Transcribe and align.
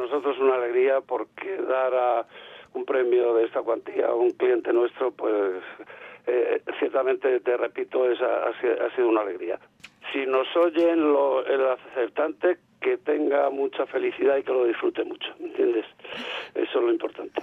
nosotros 0.00 0.38
una 0.38 0.56
alegría 0.56 1.00
porque 1.00 1.56
dar 1.56 1.94
a 1.94 2.26
un 2.74 2.84
premio 2.84 3.34
de 3.34 3.44
esta 3.44 3.62
cuantía 3.62 4.08
a 4.08 4.14
un 4.14 4.30
cliente 4.32 4.72
nuestro, 4.72 5.10
pues 5.12 5.62
eh, 6.26 6.62
ciertamente, 6.78 7.40
te 7.40 7.56
repito, 7.56 8.10
es, 8.10 8.20
ha, 8.20 8.48
ha 8.48 8.96
sido 8.96 9.08
una 9.08 9.22
alegría. 9.22 9.58
Si 10.12 10.26
nos 10.26 10.46
oyen 10.56 11.12
lo, 11.12 11.44
el 11.46 11.66
acertante, 11.66 12.58
que 12.80 12.96
tenga 12.96 13.50
mucha 13.50 13.86
felicidad 13.86 14.38
y 14.38 14.42
que 14.42 14.52
lo 14.52 14.64
disfrute 14.64 15.04
mucho, 15.04 15.28
¿entiendes? 15.38 15.84
Eso 16.54 16.78
es 16.78 16.84
lo 16.84 16.90
importante. 16.90 17.42